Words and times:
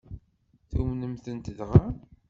Tumnemt-tent 0.71 1.53
dɣa? 1.57 1.85